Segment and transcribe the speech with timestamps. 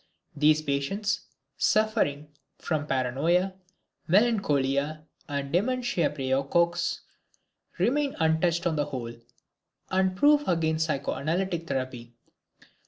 [0.35, 1.27] These patients,
[1.59, 3.53] suffering from paranoia,
[4.07, 7.01] melancholia, and dementia praecox,
[7.77, 9.13] remain untouched on the whole,
[9.91, 12.13] and proof against psychoanalytic therapy.